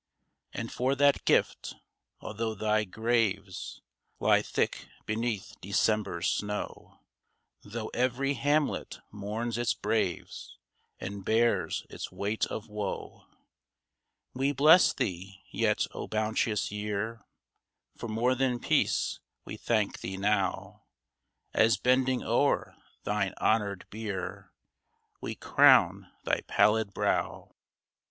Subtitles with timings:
[0.51, 1.75] And for that gift—
[2.21, 3.81] although thy graves
[4.19, 7.01] Lie thick beneath December's snow,
[7.61, 10.57] Though every hamlet mourns its braves,
[10.99, 13.27] And bears its weight of woe—
[14.33, 15.43] We bless thee!
[15.51, 17.23] Yet, O bounteous year,
[17.95, 20.81] For more than Peace we thank thee now,
[21.53, 24.51] As bending o'er thine honored bier,
[25.21, 27.53] We crown thy pallid brow